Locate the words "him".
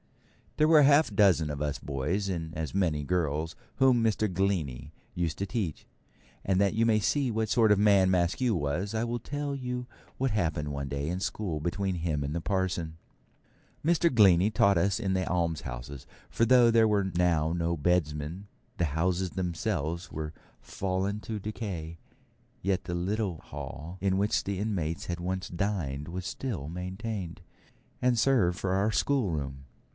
11.95-12.23